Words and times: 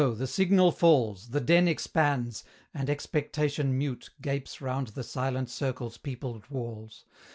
the 0.15 0.25
signal 0.25 0.71
falls, 0.71 1.29
The 1.29 1.39
den 1.39 1.67
expands, 1.67 2.43
and 2.73 2.89
expectation 2.89 3.77
mute 3.77 4.09
Gapes 4.19 4.59
round 4.59 4.87
the 4.87 5.03
silent 5.03 5.51
circle's 5.51 5.99
peopled 5.99 6.47
walls. 6.49 7.05